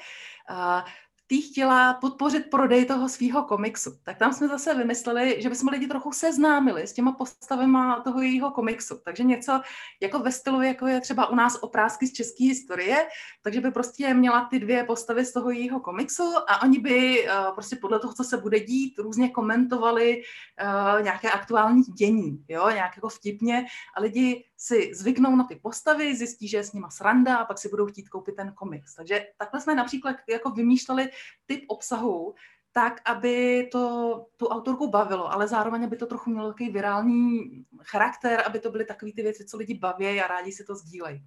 v 1.16 1.26
tý 1.26 1.42
chtěla 1.42 1.94
podpořit 1.94 2.50
prodej 2.50 2.85
toho 2.85 3.09
svého 3.09 3.42
komiksu. 3.42 3.90
Tak 4.02 4.18
tam 4.18 4.32
jsme 4.32 4.49
zase 4.49 4.75
vymysleli, 4.75 5.42
že 5.42 5.49
bychom 5.49 5.68
lidi 5.68 5.87
trochu 5.87 6.12
seznámili 6.12 6.82
s 6.82 6.92
těma 6.92 7.12
postavama 7.12 8.00
toho 8.00 8.23
jejího 8.23 8.50
komiksu. 8.50 9.00
Takže 9.04 9.25
něco 9.25 9.61
jako 10.00 10.18
ve 10.18 10.32
stylu, 10.32 10.62
jako 10.62 10.87
je 10.87 11.00
třeba 11.00 11.26
u 11.26 11.35
nás 11.35 11.59
oprázky 11.61 12.06
z 12.06 12.12
české 12.12 12.44
historie, 12.44 13.09
takže 13.42 13.61
by 13.61 13.71
prostě 13.71 14.14
měla 14.14 14.44
ty 14.50 14.59
dvě 14.59 14.85
postavy 14.85 15.25
z 15.25 15.32
toho 15.32 15.50
jejího 15.50 15.80
komiksu 15.80 16.35
a 16.49 16.62
oni 16.62 16.78
by 16.78 17.26
uh, 17.26 17.54
prostě 17.54 17.76
podle 17.76 17.99
toho, 17.99 18.14
co 18.14 18.25
se 18.25 18.37
bude 18.37 18.61
dít, 18.61 18.99
různě 18.99 19.28
komentovali 19.28 20.23
uh, 20.62 21.02
nějaké 21.02 21.30
aktuální 21.30 21.82
dění, 21.82 22.44
jo, 22.49 22.71
nějak 22.71 22.97
jako 22.97 23.09
vtipně 23.09 23.66
a 23.97 24.00
lidi 24.00 24.44
si 24.64 24.95
zvyknou 24.95 25.37
na 25.37 25.45
ty 25.45 25.57
postavy, 25.57 26.16
zjistí, 26.16 26.49
že 26.49 26.57
je 26.57 26.64
s 26.64 26.73
nima 26.73 26.90
sranda 26.90 27.37
a 27.37 27.45
pak 27.45 27.59
si 27.59 27.69
budou 27.69 27.87
chtít 27.87 28.09
koupit 28.09 28.37
ten 28.37 28.52
komiks. 28.52 28.95
Takže 28.95 29.26
takhle 29.37 29.61
jsme 29.61 29.75
například 29.75 30.16
jako 30.28 30.50
vymýšleli 30.50 31.11
typ 31.47 31.64
obsahu, 31.69 32.35
tak, 32.73 33.00
aby 33.04 33.69
to 33.73 34.26
tu 34.37 34.47
autorku 34.47 34.88
bavilo, 34.88 35.33
ale 35.33 35.49
zároveň, 35.49 35.85
aby 35.85 35.97
to 35.97 36.07
trochu 36.07 36.31
mělo 36.31 36.49
takový 36.49 36.71
virální 36.71 37.40
charakter, 37.83 38.42
aby 38.47 38.59
to 38.59 38.71
byly 38.71 38.85
takové 38.85 39.12
ty 39.12 39.23
věci, 39.23 39.45
co 39.45 39.57
lidi 39.57 39.75
baví 39.75 40.21
a 40.21 40.26
rádi 40.26 40.52
si 40.52 40.64
to 40.64 40.75
sdílejí. 40.75 41.23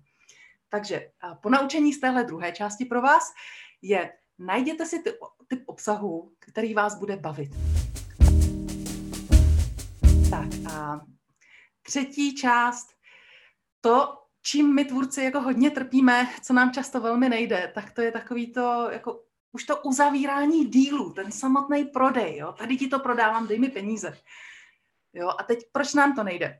Takže 0.70 1.12
po 1.42 1.50
naučení 1.50 1.94
z 1.94 2.00
téhle 2.00 2.24
druhé 2.24 2.51
části 2.51 2.86
pro 2.86 3.01
vás 3.01 3.34
je, 3.82 4.13
najděte 4.39 4.86
si 4.86 5.00
typ, 5.00 5.15
typ 5.48 5.63
obsahu, 5.65 6.32
který 6.39 6.74
vás 6.74 7.00
bude 7.00 7.18
bavit. 7.18 7.51
Tak 10.30 10.74
a 10.74 11.01
třetí 11.82 12.36
část, 12.36 12.94
to, 13.86 14.18
čím 14.42 14.75
my 14.75 14.86
tvůrci 14.86 15.24
jako 15.24 15.42
hodně 15.42 15.72
trpíme, 15.72 16.30
co 16.42 16.54
nám 16.54 16.72
často 16.72 17.01
velmi 17.01 17.30
nejde, 17.30 17.72
tak 17.75 17.92
to 17.92 18.01
je 18.01 18.12
takový 18.12 18.54
to, 18.54 18.88
jako 18.92 19.24
už 19.51 19.63
to 19.63 19.77
uzavírání 19.77 20.65
dílů, 20.65 21.13
ten 21.13 21.32
samotný 21.32 21.86
prodej, 21.86 22.38
jo, 22.38 22.54
tady 22.54 22.77
ti 22.77 22.88
to 22.88 23.00
prodávám, 23.00 23.48
dej 23.48 23.60
mi 23.60 23.70
peníze. 23.70 24.18
Jo, 25.13 25.30
a 25.39 25.44
teď 25.44 25.60
proč 25.72 25.94
nám 25.94 26.15
to 26.15 26.24
nejde? 26.24 26.60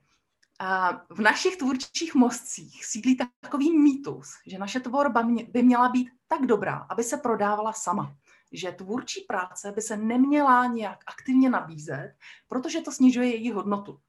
A 0.60 1.02
v 1.10 1.22
našich 1.22 1.58
tvůrčích 1.58 2.16
mozcích 2.16 2.86
sídlí 2.86 3.18
takový 3.42 3.78
mýtus, 3.78 4.30
že 4.48 4.58
naše 4.58 4.80
tvorba 4.80 5.24
by 5.50 5.64
měla 5.64 5.90
být 5.90 6.10
tak 6.28 6.46
dobrá, 6.46 6.86
aby 6.90 7.04
se 7.04 7.18
prodávala 7.18 7.74
sama. 7.74 8.16
Že 8.52 8.72
tvůrčí 8.72 9.26
práce 9.28 9.72
by 9.72 9.82
se 9.82 9.98
neměla 9.98 10.66
nějak 10.66 11.00
aktivně 11.08 11.50
nabízet, 11.50 12.14
protože 12.48 12.82
to 12.82 12.92
snižuje 12.92 13.28
její 13.28 13.52
hodnotu. 13.52 14.00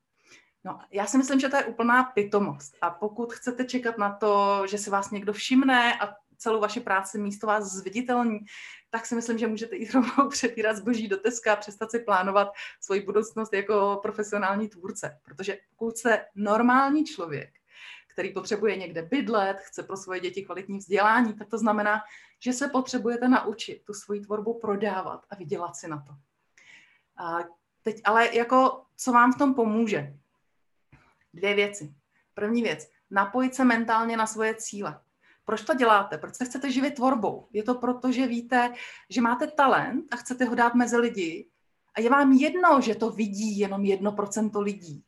No, 0.67 0.81
já 0.91 1.07
si 1.07 1.19
myslím, 1.19 1.41
že 1.41 1.49
to 1.49 1.57
je 1.57 1.65
úplná 1.65 2.05
pitomost. 2.05 2.77
A 2.81 2.91
pokud 2.91 3.33
chcete 3.33 3.65
čekat 3.65 3.99
na 3.99 4.13
to, 4.13 4.63
že 4.67 4.79
si 4.79 4.91
vás 4.91 5.11
někdo 5.11 5.33
všimne 5.33 5.99
a 6.01 6.15
celou 6.37 6.61
vaši 6.61 6.81
práci 6.81 7.19
místo 7.19 7.47
vás 7.47 7.65
zviditelní, 7.65 8.39
tak 8.91 9.07
si 9.07 9.15
myslím, 9.15 9.39
že 9.39 9.47
můžete 9.47 9.77
jít 9.77 9.95
rovnou 9.95 10.29
přepírat 10.31 10.77
zboží 10.77 11.09
do 11.09 11.17
Teska 11.17 11.53
a 11.53 11.57
přestat 11.57 11.91
si 11.91 11.99
plánovat 11.99 12.49
svoji 12.81 13.01
budoucnost 13.01 13.53
jako 13.53 13.99
profesionální 14.03 14.69
tvůrce. 14.69 15.19
Protože 15.25 15.59
pokud 15.77 15.97
jste 15.97 16.27
normální 16.35 17.05
člověk, 17.05 17.51
který 18.13 18.33
potřebuje 18.33 18.77
někde 18.77 19.03
bydlet, 19.03 19.57
chce 19.61 19.83
pro 19.83 19.97
svoje 19.97 20.21
děti 20.21 20.45
kvalitní 20.45 20.79
vzdělání, 20.79 21.35
tak 21.35 21.49
to 21.49 21.59
znamená, 21.59 22.01
že 22.41 22.53
se 22.53 22.69
potřebujete 22.69 23.29
naučit 23.29 23.83
tu 23.85 23.95
svoji 23.95 24.21
tvorbu 24.21 24.59
prodávat 24.61 25.27
a 25.31 25.37
vydělat 25.37 25.77
si 25.77 25.89
na 25.89 26.05
to. 26.07 26.13
A 27.25 27.39
teď 27.83 28.01
ale 28.05 28.37
jako, 28.37 28.83
co 28.97 29.13
vám 29.13 29.33
v 29.33 29.39
tom 29.39 29.55
pomůže? 29.55 30.17
Dvě 31.37 31.55
věci. 31.55 31.95
První 32.35 32.63
věc, 32.63 32.89
napojit 33.11 33.55
se 33.55 33.65
mentálně 33.65 34.17
na 34.17 34.27
svoje 34.27 34.55
cíle. 34.55 35.01
Proč 35.45 35.63
to 35.63 35.75
děláte? 35.75 36.19
Proč 36.19 36.35
se 36.35 36.45
chcete 36.45 36.73
živit 36.73 36.95
tvorbou? 36.95 37.49
Je 37.53 37.63
to 37.63 37.75
proto, 37.75 38.13
že 38.13 38.27
víte, 38.27 38.75
že 39.11 39.21
máte 39.21 39.47
talent 39.47 40.05
a 40.13 40.17
chcete 40.17 40.45
ho 40.45 40.55
dát 40.55 40.75
mezi 40.75 40.97
lidi 40.97 41.49
a 41.95 42.01
je 42.01 42.11
vám 42.11 42.33
jedno, 42.33 42.81
že 42.81 42.95
to 42.95 43.11
vidí 43.11 43.59
jenom 43.59 43.85
jedno 43.85 44.13
procento 44.13 44.61
lidí. 44.61 45.05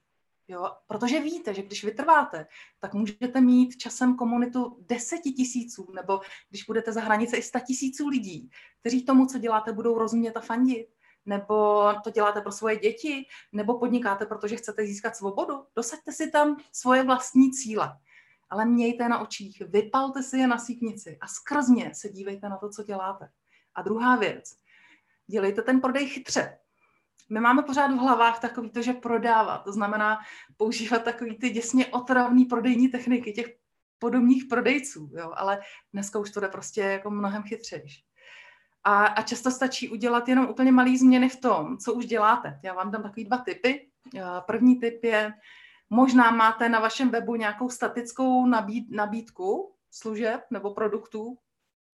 Jo? 0.49 0.71
Protože 0.87 1.21
víte, 1.21 1.55
že 1.55 1.63
když 1.63 1.85
vytrváte, 1.85 2.47
tak 2.81 2.95
můžete 2.95 3.41
mít 3.41 3.77
časem 3.77 4.17
komunitu 4.17 4.85
deseti 4.89 5.33
tisíců, 5.33 5.93
nebo 5.95 6.21
když 6.51 6.65
budete 6.65 6.93
za 6.93 7.01
hranice 7.01 7.37
i 7.37 7.43
sta 7.43 7.61
tisíců 7.61 8.09
lidí, 8.09 8.51
kteří 8.81 9.05
tomu, 9.05 9.27
co 9.27 9.39
děláte, 9.39 9.73
budou 9.73 9.99
rozumět 9.99 10.37
a 10.37 10.41
fandit 10.41 10.89
nebo 11.29 11.85
to 12.05 12.11
děláte 12.11 12.41
pro 12.41 12.53
svoje 12.53 12.77
děti, 12.77 13.27
nebo 13.53 13.79
podnikáte, 13.79 14.27
protože 14.27 14.57
chcete 14.57 14.87
získat 14.87 15.17
svobodu. 15.17 15.65
Dosaďte 15.77 16.13
si 16.13 16.31
tam 16.31 16.57
svoje 16.73 17.05
vlastní 17.05 17.53
cíle, 17.53 17.99
ale 18.51 18.65
mějte 18.65 19.09
na 19.09 19.19
očích, 19.19 19.63
vypalte 19.67 20.23
si 20.23 20.39
je 20.39 20.47
na 20.47 20.59
síknici 20.59 21.19
a 21.21 21.27
skrz 21.27 21.69
ně 21.69 21.91
se 21.95 22.09
dívejte 22.09 22.49
na 22.49 22.57
to, 22.57 22.71
co 22.71 22.83
děláte. 22.83 23.31
A 23.75 23.83
druhá 23.83 24.17
věc, 24.17 24.57
dělejte 25.27 25.63
ten 25.63 25.81
prodej 25.81 26.09
chytře. 26.09 26.59
My 27.31 27.41
máme 27.41 27.63
pořád 27.63 27.91
v 27.91 27.99
hlavách 27.99 28.41
takový 28.41 28.71
to, 28.71 28.83
že 28.83 28.93
prodávat, 28.93 29.59
to 29.59 29.73
znamená 29.73 30.19
používat 30.57 31.05
takový 31.05 31.39
ty 31.39 31.51
děsně 31.51 31.87
otravný 31.87 32.45
prodejní 32.45 32.89
techniky 32.89 33.33
těch 33.33 33.57
podobných 33.99 34.45
prodejců, 34.45 35.11
jo? 35.13 35.33
ale 35.37 35.61
dneska 35.93 36.19
už 36.19 36.31
to 36.31 36.41
jde 36.41 36.49
prostě 36.49 36.81
jako 36.81 37.11
mnohem 37.11 37.43
chytřejší. 37.43 38.08
A, 38.89 39.07
a 39.07 39.23
často 39.23 39.51
stačí 39.51 39.89
udělat 39.89 40.29
jenom 40.29 40.49
úplně 40.49 40.73
malé 40.73 40.99
změny 40.99 41.29
v 41.29 41.41
tom, 41.41 41.79
co 41.79 41.95
už 41.95 42.07
děláte. 42.07 42.61
Já 42.63 42.75
vám 42.75 42.91
dám 42.91 43.03
takový 43.03 43.25
dva 43.25 43.39
typy. 43.39 43.91
Eh, 44.17 44.23
první 44.47 44.81
typ 44.81 45.05
je, 45.05 45.33
možná 45.91 46.31
máte 46.31 46.69
na 46.69 46.81
vašem 46.81 47.11
webu 47.11 47.37
nějakou 47.37 47.69
statickou 47.69 48.47
nabíd, 48.47 48.91
nabídku 48.91 49.75
služeb 49.91 50.41
nebo 50.51 50.75
produktů. 50.75 51.39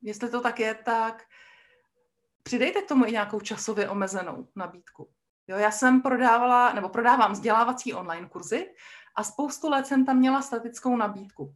Jestli 0.03 0.29
to 0.29 0.41
tak 0.41 0.61
je, 0.61 0.75
tak 0.75 1.23
přidejte 2.43 2.83
k 2.83 2.89
tomu 2.89 3.07
i 3.07 3.13
nějakou 3.13 3.41
časově 3.41 3.89
omezenou 3.89 4.49
nabídku. 4.57 5.11
Jo, 5.47 5.57
já 5.57 5.71
jsem 5.71 6.03
prodávala, 6.03 6.73
nebo 6.73 6.89
prodávám 6.89 7.33
vzdělávací 7.33 7.95
online 7.95 8.29
kurzy 8.29 8.75
a 9.17 9.25
spoustu 9.25 9.69
let 9.69 9.87
jsem 9.87 10.07
tam 10.07 10.17
měla 10.17 10.43
statickou 10.43 10.97
nabídku. 10.97 11.55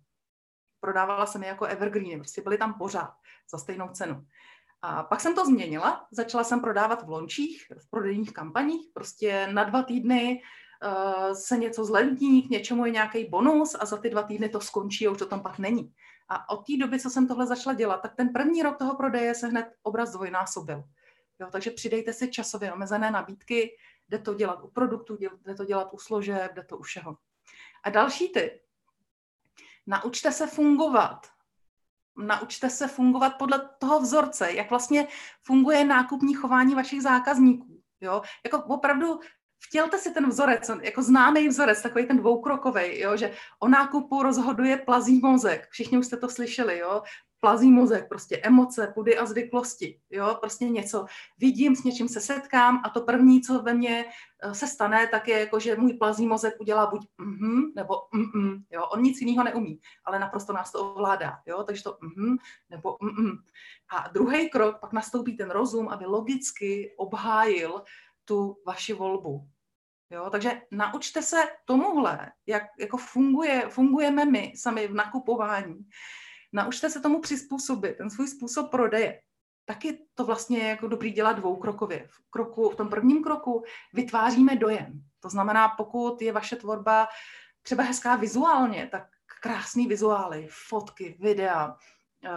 Prodávala 0.81 1.27
jsem 1.27 1.43
je 1.43 1.49
jako 1.49 1.65
evergreen, 1.65 2.19
prostě 2.19 2.43
byly 2.43 2.59
tam 2.59 2.75
pořád 2.75 3.15
za 3.51 3.59
stejnou 3.59 3.89
cenu. 3.89 4.27
A 4.83 5.03
pak 5.03 5.21
jsem 5.21 5.35
to 5.35 5.47
změnila, 5.47 6.07
začala 6.11 6.45
jsem 6.45 6.61
prodávat 6.61 7.07
v 7.07 7.09
lončích, 7.09 7.67
v 7.79 7.91
prodejních 7.91 8.33
kampaních, 8.33 8.91
prostě 8.95 9.49
na 9.53 9.65
dva 9.65 9.83
týdny 9.83 10.43
uh, 10.85 11.33
se 11.33 11.57
něco 11.57 11.85
zlevní, 11.85 12.43
k 12.43 12.51
něčemu 12.51 12.87
je 12.87 12.93
nějaký 12.93 13.25
bonus 13.25 13.77
a 13.81 13.87
za 13.87 13.97
ty 13.97 14.11
dva 14.11 14.23
týdny 14.23 14.49
to 14.49 14.61
skončí 14.61 15.07
a 15.07 15.11
už 15.11 15.19
to 15.19 15.27
tam 15.27 15.43
pak 15.43 15.59
není. 15.59 15.93
A 16.29 16.51
od 16.51 16.67
té 16.67 16.77
doby, 16.77 17.01
co 17.01 17.11
jsem 17.11 17.29
tohle 17.29 17.47
začala 17.47 17.75
dělat, 17.75 17.97
tak 18.03 18.17
ten 18.17 18.33
první 18.33 18.63
rok 18.63 18.79
toho 18.79 18.97
prodeje 18.97 19.35
se 19.35 19.47
hned 19.47 19.67
obraz 19.83 20.13
dvojnásobil. 20.13 20.85
Jo, 21.41 21.49
takže 21.53 21.71
přidejte 21.71 22.13
si 22.13 22.31
časově 22.31 22.73
omezené 22.73 23.11
nabídky, 23.11 23.77
jde 24.09 24.19
to 24.19 24.35
dělat 24.35 24.63
u 24.63 24.69
produktů, 24.69 25.19
jde 25.45 25.55
to 25.55 25.65
dělat 25.65 25.89
u 25.93 25.99
služeb, 25.99 26.55
jde 26.55 26.65
to 26.65 26.79
u 26.79 26.83
všeho. 26.83 27.17
A 27.85 27.91
další 27.91 28.33
ty. 28.33 28.61
Naučte 29.87 30.33
se 30.33 30.47
fungovat 30.47 31.27
naučte 32.19 32.71
se 32.71 32.89
fungovat 32.89 33.31
podle 33.31 33.69
toho 33.79 34.01
vzorce, 34.01 34.53
jak 34.53 34.71
vlastně 34.71 35.07
funguje 35.43 35.85
nákupní 35.85 36.35
chování 36.35 36.75
vašich 36.75 37.03
zákazníků. 37.03 37.83
Jo? 38.01 38.23
Jako 38.45 38.59
opravdu 38.59 39.21
vtělte 39.61 39.99
si 39.99 40.11
ten 40.11 40.29
vzorec, 40.29 40.71
jako 40.83 41.03
známý 41.03 41.49
vzorec, 41.49 41.83
takový 41.83 42.07
ten 42.07 42.17
dvoukrokový, 42.17 43.01
jo, 43.01 43.17
že 43.17 43.33
o 43.61 43.69
nákupu 43.69 44.23
rozhoduje 44.23 44.77
plazí 44.77 45.21
mozek. 45.23 45.69
Všichni 45.71 45.99
už 45.99 46.07
jste 46.07 46.17
to 46.17 46.29
slyšeli, 46.29 46.79
jo 46.79 47.03
plazí 47.41 47.71
mozek, 47.71 48.09
prostě 48.09 48.41
emoce, 48.43 48.93
pudy 48.95 49.19
a 49.19 49.27
zvyklosti, 49.27 50.01
jo, 50.11 50.37
prostě 50.41 50.65
něco. 50.65 51.07
Vidím, 51.39 51.77
s 51.77 51.85
něčím 51.85 52.09
se 52.09 52.21
setkám 52.21 52.83
a 52.85 52.91
to 52.91 53.01
první, 53.01 53.41
co 53.41 53.63
ve 53.63 53.75
mně 53.75 54.05
eh, 54.43 54.55
se 54.55 54.67
stane, 54.67 55.07
tak 55.07 55.29
je 55.29 55.39
jako, 55.39 55.61
že 55.61 55.77
můj 55.77 55.93
plazí 55.93 56.27
mozek 56.27 56.55
udělá 56.61 56.87
buď 56.87 57.09
mhm, 57.19 57.73
nebo 57.77 57.95
mm, 58.13 58.65
jo, 58.71 58.83
on 58.93 59.03
nic 59.03 59.21
jiného 59.21 59.45
neumí, 59.45 59.81
ale 60.05 60.19
naprosto 60.19 60.53
nás 60.53 60.73
to 60.73 60.95
ovládá, 60.95 61.39
jo, 61.47 61.63
takže 61.63 61.83
to 61.83 61.99
mhm, 62.01 62.37
nebo 62.71 62.97
mm. 63.01 63.33
A 63.91 64.09
druhý 64.09 64.51
krok, 64.51 64.79
pak 64.81 64.93
nastoupí 64.93 65.37
ten 65.37 65.51
rozum, 65.51 65.89
aby 65.89 66.07
logicky 66.07 66.95
obhájil 66.97 67.83
tu 68.25 68.57
vaši 68.67 68.93
volbu. 68.93 69.49
Jo, 70.11 70.31
takže 70.31 70.63
naučte 70.71 71.23
se 71.23 71.37
tomuhle, 71.65 72.33
jak 72.47 72.63
jako 72.79 72.97
funguje, 72.97 73.69
fungujeme 73.69 74.25
my 74.25 74.53
sami 74.57 74.89
v 74.89 74.95
nakupování 74.95 75.87
naučte 76.53 76.91
se 76.91 77.01
tomu 77.01 77.21
přizpůsobit, 77.21 77.97
ten 77.97 78.11
svůj 78.11 78.29
způsob 78.29 78.71
prodeje. 78.71 79.21
Taky 79.65 79.99
to 80.15 80.25
vlastně 80.25 80.59
je 80.59 80.69
jako 80.69 80.89
dobrý 80.89 81.11
dělat 81.11 81.33
dvoukrokově. 81.33 82.07
V, 82.11 82.31
kroku, 82.31 82.71
v 82.71 82.77
tom 82.77 82.89
prvním 82.89 83.23
kroku 83.23 83.65
vytváříme 83.95 84.57
dojem. 84.57 85.03
To 85.21 85.29
znamená, 85.29 85.69
pokud 85.69 86.23
je 86.23 86.33
vaše 86.33 86.57
tvorba 86.57 87.09
třeba 87.63 87.83
hezká 87.83 88.17
vizuálně, 88.17 88.89
tak 88.93 89.07
krásný 89.43 89.87
vizuály, 89.87 90.49
fotky, 90.69 91.17
videa, 91.21 91.77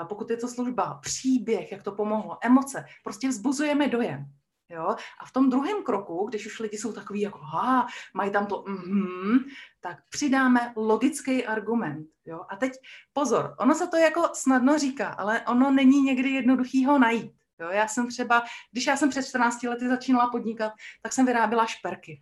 pokud 0.09 0.29
je 0.29 0.37
to 0.37 0.47
služba, 0.47 0.99
příběh, 1.01 1.71
jak 1.71 1.83
to 1.83 1.91
pomohlo, 1.91 2.37
emoce, 2.41 2.85
prostě 3.03 3.29
vzbuzujeme 3.29 3.87
dojem. 3.87 4.25
Jo? 4.71 4.95
A 5.21 5.25
v 5.25 5.31
tom 5.31 5.49
druhém 5.49 5.83
kroku, 5.83 6.27
když 6.29 6.45
už 6.45 6.59
lidi 6.59 6.77
jsou 6.77 6.93
takový 6.93 7.21
jako, 7.21 7.39
ha, 7.39 7.87
mají 8.13 8.31
tam 8.31 8.45
to 8.45 8.63
mm, 8.67 9.39
tak 9.79 9.97
přidáme 10.09 10.73
logický 10.75 11.45
argument. 11.45 12.07
Jo? 12.25 12.41
A 12.49 12.55
teď 12.55 12.71
pozor, 13.13 13.55
ono 13.59 13.75
se 13.75 13.87
to 13.87 13.97
jako 13.97 14.29
snadno 14.33 14.77
říká, 14.77 15.07
ale 15.07 15.41
ono 15.41 15.71
není 15.71 16.01
někdy 16.01 16.29
jednoduchý 16.29 16.85
ho 16.85 16.99
najít. 16.99 17.31
Jo, 17.61 17.69
já 17.69 17.87
jsem 17.87 18.07
třeba, 18.07 18.43
když 18.71 18.85
já 18.85 18.97
jsem 18.97 19.09
před 19.09 19.25
14 19.25 19.63
lety 19.63 19.87
začínala 19.87 20.29
podnikat, 20.29 20.73
tak 21.01 21.13
jsem 21.13 21.25
vyráběla 21.25 21.65
šperky. 21.65 22.21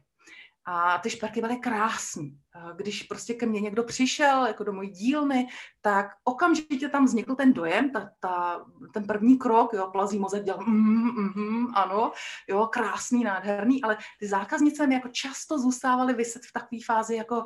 A 0.71 0.97
ty 0.97 1.09
šperky 1.09 1.41
byly 1.41 1.57
krásné. 1.57 2.29
Když 2.75 3.03
prostě 3.03 3.33
ke 3.33 3.45
mně 3.45 3.61
někdo 3.61 3.83
přišel, 3.83 4.45
jako 4.45 4.63
do 4.63 4.73
mojí 4.73 4.89
dílny, 4.89 5.47
tak 5.81 6.05
okamžitě 6.23 6.89
tam 6.89 7.05
vznikl 7.05 7.35
ten 7.35 7.53
dojem, 7.53 7.91
ta, 7.91 8.09
ta, 8.19 8.65
ten 8.93 9.03
první 9.03 9.37
krok, 9.37 9.73
jo, 9.73 9.87
plazí 9.91 10.19
mozek 10.19 10.43
dělal, 10.43 10.63
mm, 10.63 11.11
mm, 11.11 11.33
mm, 11.35 11.67
ano, 11.75 12.11
jo, 12.49 12.67
krásný, 12.67 13.23
nádherný, 13.23 13.83
ale 13.83 13.97
ty 14.19 14.27
zákaznice 14.27 14.87
mi 14.87 14.93
jako 14.93 15.07
často 15.07 15.59
zůstávaly 15.59 16.13
vyset 16.13 16.41
v 16.45 16.53
takové 16.53 16.79
fázi, 16.85 17.15
jako, 17.15 17.45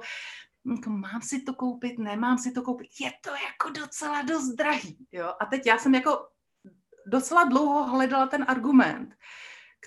jako 0.75 0.89
mám 0.89 1.21
si 1.21 1.41
to 1.41 1.53
koupit, 1.53 1.99
nemám 1.99 2.37
si 2.37 2.51
to 2.51 2.61
koupit, 2.61 2.87
je 2.99 3.11
to 3.23 3.29
jako 3.29 3.79
docela 3.79 4.21
dost 4.21 4.49
drahý, 4.49 5.07
jo. 5.11 5.33
A 5.39 5.45
teď 5.45 5.65
já 5.65 5.77
jsem 5.77 5.95
jako 5.95 6.27
docela 7.07 7.43
dlouho 7.43 7.83
hledala 7.83 8.27
ten 8.27 8.45
argument, 8.47 9.15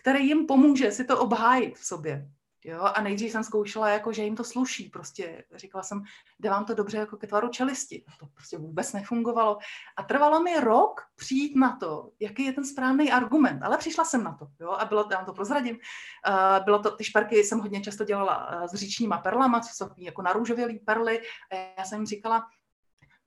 který 0.00 0.28
jim 0.28 0.46
pomůže 0.46 0.92
si 0.92 1.04
to 1.04 1.20
obhájit 1.20 1.78
v 1.78 1.86
sobě. 1.86 2.28
Jo, 2.68 2.80
a 2.82 3.00
nejdřív 3.00 3.32
jsem 3.32 3.44
zkoušela, 3.44 3.88
jako, 3.88 4.12
že 4.12 4.22
jim 4.22 4.36
to 4.36 4.44
sluší. 4.44 4.88
Prostě 4.88 5.44
říkala 5.54 5.82
jsem, 5.82 6.02
jde 6.38 6.50
vám 6.50 6.64
to 6.64 6.74
dobře 6.74 6.98
jako 6.98 7.16
ke 7.16 7.26
tvaru 7.26 7.48
čelisti. 7.48 8.04
A 8.08 8.10
to 8.20 8.26
prostě 8.26 8.58
vůbec 8.58 8.92
nefungovalo. 8.92 9.58
A 9.96 10.02
trvalo 10.02 10.40
mi 10.40 10.60
rok 10.60 11.00
přijít 11.16 11.56
na 11.56 11.76
to, 11.76 12.10
jaký 12.20 12.44
je 12.44 12.52
ten 12.52 12.64
správný 12.64 13.12
argument. 13.12 13.62
Ale 13.62 13.78
přišla 13.78 14.04
jsem 14.04 14.24
na 14.24 14.32
to. 14.32 14.46
Jo, 14.60 14.70
a 14.70 14.84
bylo, 14.84 15.08
já 15.10 15.16
vám 15.16 15.26
to 15.26 15.32
prozradím, 15.32 15.76
uh, 15.76 16.64
bylo 16.64 16.78
to, 16.78 16.90
ty 16.90 17.04
šperky 17.04 17.44
jsem 17.44 17.60
hodně 17.60 17.80
často 17.80 18.04
dělala 18.04 18.60
uh, 18.60 18.66
s 18.66 18.74
říčníma 18.74 19.18
perlama, 19.18 19.60
co 19.60 19.68
jsou 19.72 19.90
jako 19.96 20.22
narůžovělý 20.22 20.78
perly. 20.78 21.22
A 21.52 21.74
já 21.78 21.84
jsem 21.84 21.98
jim 21.98 22.06
říkala, 22.06 22.46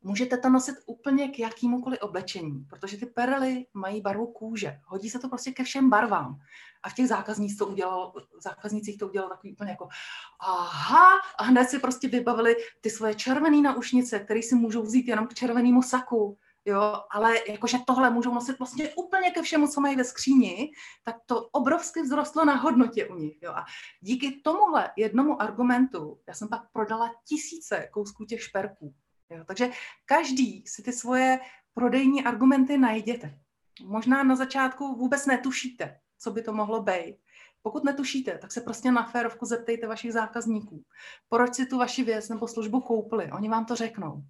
Můžete 0.01 0.37
to 0.37 0.49
nosit 0.49 0.75
úplně 0.85 1.27
k 1.27 1.39
jakýmukoliv 1.39 1.99
oblečení, 2.01 2.65
protože 2.69 2.97
ty 2.97 3.05
perly 3.05 3.65
mají 3.73 4.01
barvu 4.01 4.27
kůže. 4.27 4.79
Hodí 4.85 5.09
se 5.09 5.19
to 5.19 5.29
prostě 5.29 5.51
ke 5.51 5.63
všem 5.63 5.89
barvám. 5.89 6.39
A 6.83 6.89
v 6.89 6.93
těch 6.93 7.07
zákaznících 7.07 7.57
to 7.57 7.67
udělalo, 7.67 8.13
zákaznících 8.43 8.97
to 8.97 9.07
udělalo 9.07 9.29
takový 9.29 9.53
úplně 9.53 9.71
jako 9.71 9.87
aha, 10.39 11.07
a 11.39 11.43
hned 11.43 11.69
si 11.69 11.79
prostě 11.79 12.07
vybavili 12.07 12.55
ty 12.81 12.89
svoje 12.89 13.15
červené 13.15 13.61
naušnice, 13.61 14.19
které 14.19 14.43
si 14.43 14.55
můžou 14.55 14.81
vzít 14.81 15.07
jenom 15.07 15.27
k 15.27 15.33
červenému 15.33 15.81
saku. 15.81 16.37
Jo, 16.65 17.03
ale 17.11 17.35
jakože 17.47 17.77
tohle 17.87 18.09
můžou 18.09 18.33
nosit 18.33 18.59
vlastně 18.59 18.89
úplně 18.95 19.31
ke 19.31 19.41
všemu, 19.41 19.67
co 19.67 19.81
mají 19.81 19.95
ve 19.95 20.03
skříni, 20.03 20.71
tak 21.03 21.15
to 21.25 21.47
obrovsky 21.47 22.03
vzrostlo 22.03 22.45
na 22.45 22.55
hodnotě 22.55 23.07
u 23.07 23.15
nich. 23.15 23.41
Jo. 23.41 23.51
A 23.51 23.65
díky 24.01 24.41
tomuhle 24.43 24.91
jednomu 24.97 25.41
argumentu, 25.41 26.19
já 26.27 26.33
jsem 26.33 26.49
pak 26.49 26.61
prodala 26.71 27.11
tisíce 27.27 27.89
kousků 27.91 28.25
těch 28.25 28.43
šperků. 28.43 28.93
Jo, 29.29 29.43
takže 29.47 29.69
každý 30.05 30.63
si 30.67 30.83
ty 30.83 30.93
svoje 30.93 31.39
prodejní 31.73 32.23
argumenty 32.23 32.77
najděte. 32.77 33.39
Možná 33.83 34.23
na 34.23 34.35
začátku 34.35 34.95
vůbec 34.95 35.25
netušíte, 35.25 35.99
co 36.17 36.31
by 36.31 36.41
to 36.41 36.53
mohlo 36.53 36.81
být. 36.83 37.15
Pokud 37.61 37.83
netušíte, 37.83 38.37
tak 38.37 38.51
se 38.51 38.61
prostě 38.61 38.91
na 38.91 39.03
férovku 39.03 39.45
zeptejte 39.45 39.87
vašich 39.87 40.13
zákazníků, 40.13 40.83
proč 41.29 41.55
si 41.55 41.65
tu 41.65 41.77
vaši 41.77 42.03
věc 42.03 42.29
nebo 42.29 42.47
službu 42.47 42.81
koupili. 42.81 43.31
Oni 43.31 43.49
vám 43.49 43.65
to 43.65 43.75
řeknou. 43.75 44.23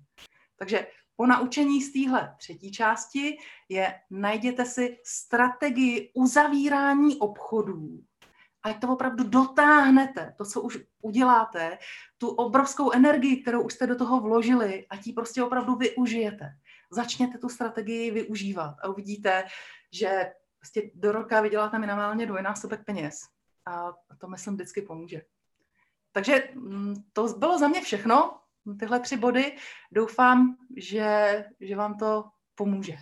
Takže 0.56 0.88
po 1.16 1.26
naučení 1.26 1.82
z 1.82 1.94
téhle 1.94 2.36
třetí 2.38 2.72
části 2.72 3.38
je 3.70 4.02
najděte 4.10 4.66
si 4.66 4.98
strategii 5.04 6.12
uzavírání 6.14 7.18
obchodů 7.18 8.04
ať 8.64 8.82
to 8.82 8.88
opravdu 8.88 9.24
dotáhnete, 9.24 10.34
to, 10.38 10.46
co 10.46 10.62
už 10.62 10.78
uděláte, 11.02 11.78
tu 12.18 12.28
obrovskou 12.28 12.92
energii, 12.92 13.42
kterou 13.42 13.62
už 13.62 13.74
jste 13.74 13.88
do 13.88 13.96
toho 13.96 14.22
vložili, 14.22 14.86
a 14.90 14.98
ti 14.98 15.14
prostě 15.14 15.44
opravdu 15.44 15.76
využijete. 15.76 16.50
Začněte 16.92 17.38
tu 17.38 17.50
strategii 17.50 18.12
využívat 18.12 18.76
a 18.84 18.88
uvidíte, 18.88 19.46
že 19.92 20.32
prostě 20.60 20.92
do 20.96 21.12
roka 21.12 21.42
vyděláte 21.42 21.80
minimálně 21.80 22.26
dvojnásobek 22.26 22.86
peněz. 22.86 23.20
A 23.66 23.94
to 24.18 24.28
myslím 24.28 24.54
vždycky 24.54 24.82
pomůže. 24.82 25.22
Takže 26.12 26.44
mm, 26.56 26.96
to 27.14 27.28
bylo 27.28 27.60
za 27.60 27.68
mě 27.68 27.82
všechno, 27.82 28.40
tyhle 28.80 29.00
tři 29.00 29.18
body. 29.18 29.58
Doufám, 29.92 30.58
že, 30.78 31.46
že 31.60 31.76
vám 31.76 31.98
to 31.98 32.26
pomůže. 32.56 32.98